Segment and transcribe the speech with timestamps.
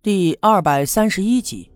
[0.00, 1.68] 第二百三十一集。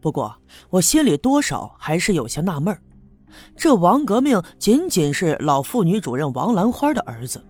[0.00, 0.32] 不过，
[0.70, 2.78] 我心里多少还是有些纳闷
[3.56, 7.44] 这王革命仅仅是老妇女主任王兰花的儿子，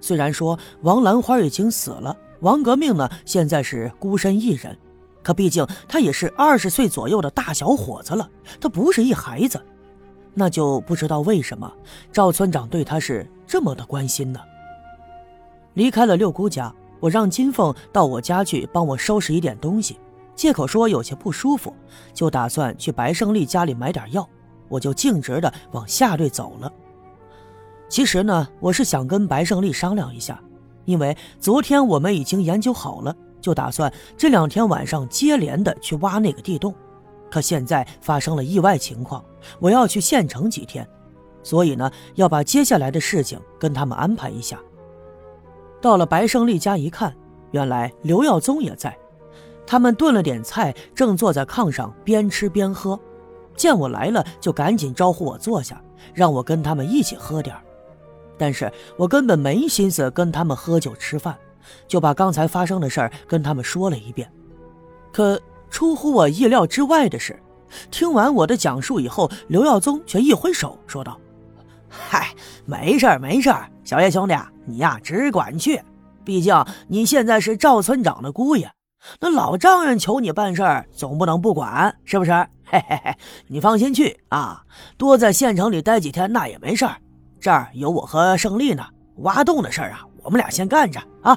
[0.00, 4.76] 虽然说王兰花已经死了，王革命呢现在是孤身一人，
[5.22, 8.28] 可毕竟他也是二十岁左右的大小伙子了，
[8.60, 9.64] 他不是一孩子，
[10.34, 11.72] 那就不知道为什么
[12.10, 14.40] 赵村长对他是这么的关心呢？
[15.74, 16.74] 离开了六姑家。
[17.00, 19.98] 我让金凤到我家去帮我收拾一点东西，
[20.36, 21.74] 借口说有些不舒服，
[22.14, 24.28] 就打算去白胜利家里买点药。
[24.68, 26.72] 我就径直的往下队走了。
[27.88, 30.40] 其实呢，我是想跟白胜利商量一下，
[30.84, 36.72] 因为昨天我们已经研究好了，就打算这两天晚上接连的去挖那个地洞。
[37.28, 39.24] 可现在发生了意外情况，
[39.58, 40.86] 我要去县城几天，
[41.42, 44.60] 所以呢，要把接下来的事情跟他们安排一下。
[45.80, 47.14] 到了白胜利家一看，
[47.52, 48.96] 原来刘耀宗也在。
[49.66, 52.98] 他们炖了点菜，正坐在炕上边吃边喝。
[53.56, 55.80] 见我来了，就赶紧招呼我坐下，
[56.12, 57.54] 让我跟他们一起喝点
[58.36, 61.36] 但是我根本没心思跟他们喝酒吃饭，
[61.86, 64.30] 就把刚才发生的事儿跟他们说了一遍。
[65.12, 67.38] 可出乎我意料之外的是，
[67.90, 71.20] 听完我的讲述以后，刘耀宗却一挥手说道
[71.90, 72.32] ：“嗨，
[72.64, 73.52] 没事没事
[73.84, 75.82] 小叶兄弟。”你呀，只管去，
[76.24, 76.54] 毕竟
[76.86, 78.70] 你现在是赵村长的姑爷，
[79.18, 82.30] 那老丈人求你办事儿，总不能不管，是不是？
[82.64, 83.12] 嘿嘿嘿，
[83.48, 84.62] 你放心去啊，
[84.96, 86.96] 多在县城里待几天那也没事儿。
[87.40, 91.36] 这儿有我和胜利呢，挖洞的事儿啊，我们俩先干着啊。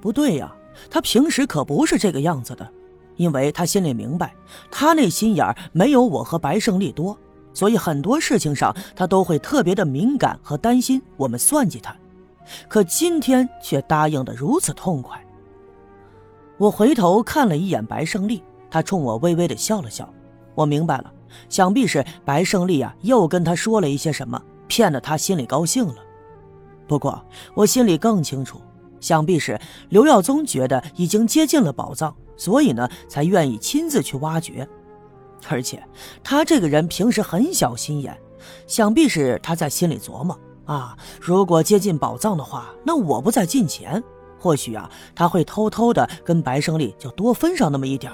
[0.00, 0.50] 不对呀，
[0.88, 2.66] 他平时可不是这个样子的，
[3.16, 4.34] 因为他心里明白，
[4.70, 7.18] 他那心眼儿没有我和白胜利多，
[7.56, 11.96] 所以很多事情上他都会特别的敏感和担心，我们算计他。
[12.68, 15.18] 可今天却答应的如此痛快。
[16.58, 20.06] 我回头看了一眼白胜利，他冲我微微的笑了笑。
[20.54, 21.10] 我明白了，
[21.48, 25.94] 想必是白胜利啊，又跟他说了一些什么，骗得他心里高兴了。
[26.86, 27.24] 不过
[27.54, 28.60] 我心里更清楚，
[29.00, 29.58] 想必是
[29.88, 34.68] 刘耀宗觉得已经接近了宝藏，所以呢，才愿意亲自去挖掘。
[35.48, 35.82] 而且
[36.22, 38.16] 他这个人平时很小心眼，
[38.66, 40.38] 想必是他在心里琢磨。
[40.64, 44.02] 啊，如果接近宝藏的话，那我不在近前，
[44.40, 48.12] 或许啊，他会偷偷的跟白胜利就多分上那么一点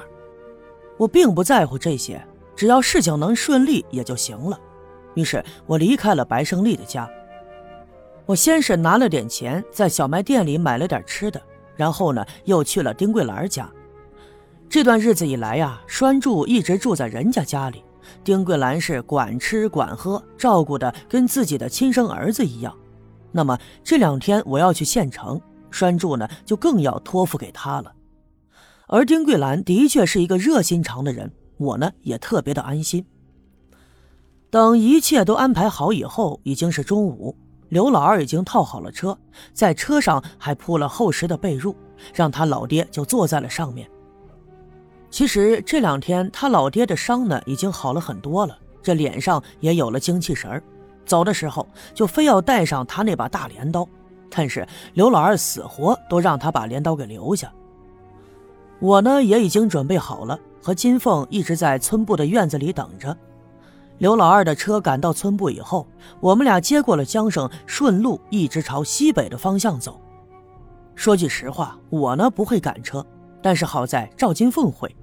[0.99, 2.23] 我并不在乎这些，
[2.55, 4.61] 只要事情能顺利也就行了。
[5.15, 7.09] 于是我离开了白胜利的家。
[8.27, 11.41] 我先是拿了点钱，在小卖店里买了点吃的，
[11.75, 13.69] 然后呢，又去了丁桂兰家。
[14.73, 17.85] 这段日子以来呀，栓柱一直住在人家家里。
[18.25, 22.75] 丁桂兰是管吃管喝，照顾的跟自己的亲生儿子一样。
[23.33, 25.39] 那么这两天我要去县城，
[25.71, 27.93] 栓柱呢就更要托付给他了。
[28.87, 33.05] 而丁桂兰的确是一个热心肠的人，我呢也特别的安心。
[34.49, 37.37] 等一切都安排好以后，已经是中午。
[37.69, 39.19] 刘老二已经套好了车，
[39.53, 41.75] 在车上还铺了厚实的被褥，
[42.15, 43.87] 让他老爹就坐在了上面。
[45.13, 50.63] 其实这两天他老爹的伤呢已经好了很多了，这脸上也有了精气神儿。
[51.05, 53.87] 走的时候就非要带上他那把大镰刀，
[54.31, 57.53] 但是刘老二死活都让他把镰刀给留下。
[58.81, 63.15] 我呢也已经准备好了，和金凤一直在村部的院子里等着。
[63.99, 65.87] 刘老二的车赶到村部以后，
[66.21, 70.01] 我们俩接过了缰绳，顺路一直朝西北的方向走。
[70.95, 73.05] 说句实话，我呢不会赶车，
[73.43, 74.95] 但是好在赵金凤会。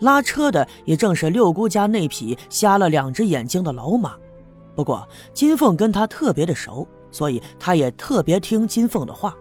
[0.00, 4.14] 拉车的也正是六姑家那匹瞎了两只眼睛的老马，
[4.74, 9.34] 不过金凤跟他特别的熟，所以他也特别听金凤的话。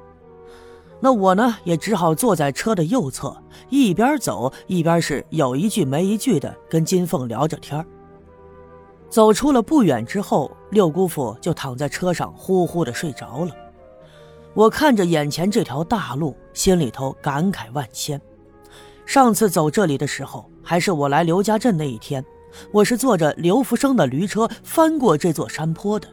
[0.99, 3.35] 那我呢，也只好坐在车的右侧，
[3.69, 7.85] 一边走一边是有一句没一句的跟金凤聊着天
[9.09, 13.51] 走出了不远之后，六姑父就躺在车上呼呼的睡着了。
[14.53, 18.21] 我看着眼前这条大路，心里头感慨万千。
[19.05, 22.23] 上次走这里的时候，还是我来刘家镇那一天，
[22.71, 26.07] 我是坐着刘福生的驴车翻过这座山坡的。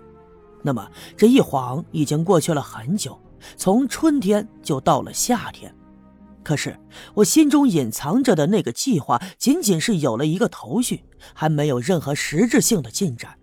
[0.62, 3.18] 那么这一晃已经过去了很久，
[3.56, 5.74] 从春天就到了夏天。
[6.42, 6.76] 可是
[7.14, 13.34] 我心中隐藏着的那个计划，仅仅是有了一个头绪，还没有任何实质性的进展。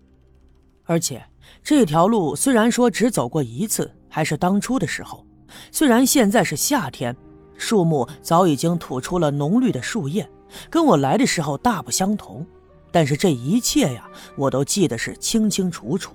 [0.84, 1.24] 而且
[1.62, 5.26] 这条路虽然说只走过一次，还是当初的时候，
[5.72, 7.16] 虽然现在是夏天。
[7.58, 10.26] 树木早已经吐出了浓绿的树叶，
[10.70, 12.46] 跟我来的时候大不相同。
[12.90, 16.14] 但是这一切呀，我都记得是清清楚楚。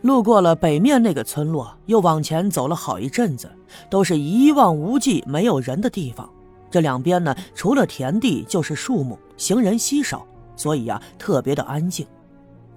[0.00, 3.50] 路过了北面那个村落，又往前走了好一阵子，
[3.88, 6.28] 都是一望无际、没有人的地方。
[6.70, 10.26] 这两边呢，除了田地就是树木，行人稀少，
[10.56, 12.06] 所以呀，特别的安静。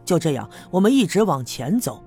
[0.05, 2.03] 就这样，我们一直往前走。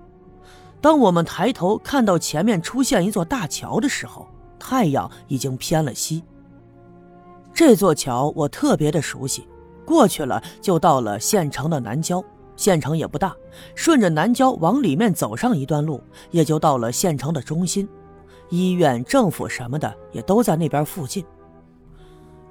[0.81, 4.26] 当我们抬头看到前面出现一座大桥的时候，
[4.61, 6.23] 太阳已经偏了西。
[7.53, 9.49] 这座桥我特别的熟悉，
[9.85, 12.23] 过去了就到了县城的南郊。
[12.57, 13.35] 县城也不大，
[13.75, 17.89] 顺着南郊往里面走上一段路，也就到了县城的中心。
[18.51, 21.25] 医院、政府什么的也都在那边附近。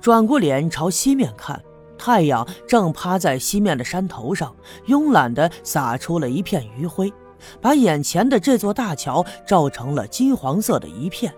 [0.01, 1.61] 转过脸朝西面看，
[1.95, 4.55] 太阳正趴在西面的山头上，
[4.87, 7.13] 慵懒地洒出了一片余晖，
[7.61, 11.31] 把眼前的这座大桥照成了金黄色的一片。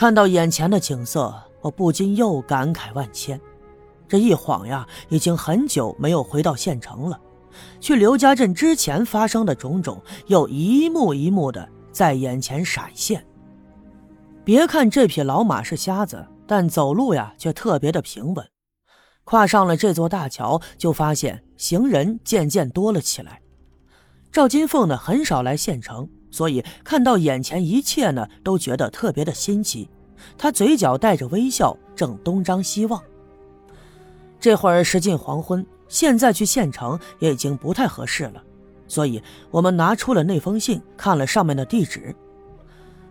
[0.00, 1.30] 看到眼前的景色，
[1.60, 3.38] 我不禁又感慨万千。
[4.08, 7.20] 这一晃呀，已经很久没有回到县城了。
[7.80, 13.22] 去刘家镇之前发生的种种，又一幕一幕的在眼前闪现。
[14.42, 18.48] 别看这匹老马是瞎子，但走路呀却特别的平稳。
[19.24, 23.42] 跨上了这座大桥，就发现行人渐渐多了起来。
[24.32, 29.88] 赵金凤呢很少来县城，所以看到眼前一切呢，都觉得特别的新奇。
[30.36, 33.02] 他嘴角带着微笑，正东张西望。
[34.38, 35.64] 这会儿时近黄昏。
[35.88, 38.40] 现在去县城也已经不太合适了，
[38.86, 42.14] 所以我们拿出了那封信，看了上面的地址。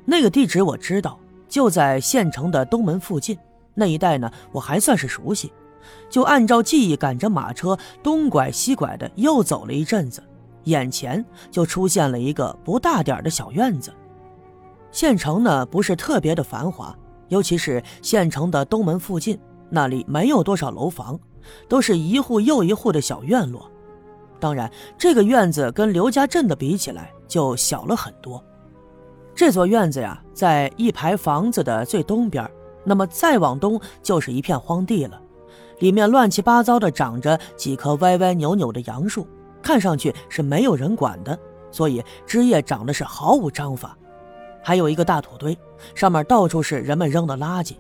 [0.06, 1.20] 那个地址我知道，
[1.50, 3.38] 就在县城的东门附近
[3.74, 5.52] 那一带呢，我还算是熟悉。
[6.10, 10.24] 就按照记忆赶着马车东拐西拐的，又走了一阵子，
[10.66, 13.94] 眼前就出现了一个不大点的小院子。
[14.92, 16.96] 县城呢不是特别的繁华，
[17.28, 19.40] 尤其是县城的东门附近，
[19.70, 21.20] 那里没有多少楼房。
[21.68, 23.72] 都是一户又一户的小院落，
[24.40, 28.44] 当然，这个院子跟刘家镇的比起来就小了很多。
[29.34, 32.48] 这座院子呀，在一排房子的最东边，
[32.84, 35.20] 那么再往东就是一片荒地了，
[35.80, 39.26] 里面乱七八糟的长着几棵歪歪扭扭的杨树，
[39.62, 41.38] 看上去是没有人管的，
[41.72, 43.98] 所以枝叶长得是毫无章法。
[44.62, 45.58] 还有一个大土堆，
[45.96, 47.76] 上面到处是人们扔的垃圾，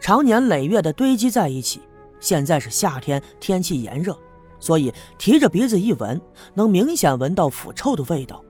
[0.00, 1.80] 常年累月的堆积在一起。
[2.20, 4.16] 现在是夏天，天气炎热，
[4.58, 6.20] 所以提着鼻子一闻，
[6.54, 8.44] 能明显闻到腐臭的味道。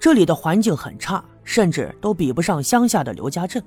[0.00, 3.62] 这里的环境很差，甚至都比不上乡下的刘家镇。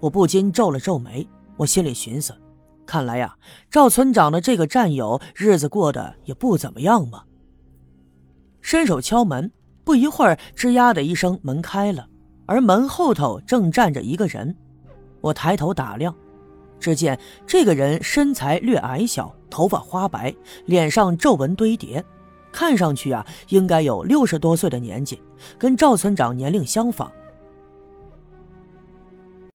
[0.00, 1.26] 我不禁皱了皱眉，
[1.56, 2.34] 我心里寻思：
[2.88, 3.36] 看来呀，
[3.70, 7.22] 赵村长的这个战友日子过得也不怎么样嘛。
[8.62, 9.52] 伸手敲门，
[9.84, 12.08] 不一会儿，吱呀的一声，门开了，
[12.46, 14.56] 而门后头正站着一个人。
[15.20, 16.14] 我抬头打量。
[16.80, 20.34] 只见这个人身材略矮小，头发花白，
[20.64, 22.02] 脸上皱纹堆叠，
[22.50, 25.20] 看上去啊，应该有六十多岁的年纪，
[25.58, 27.12] 跟赵村长年龄相仿，